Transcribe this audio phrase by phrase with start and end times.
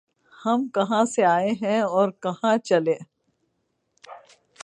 [0.33, 2.95] ہم کہاں سے آئے اور کہاں چلے؟